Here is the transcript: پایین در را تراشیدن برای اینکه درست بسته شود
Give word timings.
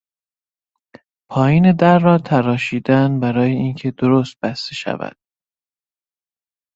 پایین 1.29 1.71
در 1.75 1.99
را 1.99 2.17
تراشیدن 2.17 3.19
برای 3.19 3.51
اینکه 3.51 3.91
درست 3.91 4.39
بسته 4.39 4.75
شود 4.75 5.17